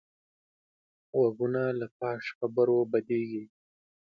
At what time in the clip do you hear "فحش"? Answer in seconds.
1.97-2.25